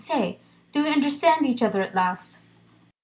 Say! 0.03 0.39
do 0.71 0.83
we 0.83 0.89
understand 0.91 1.45
each 1.45 1.61
other 1.61 1.83
at 1.83 1.93
last?" 1.93 2.39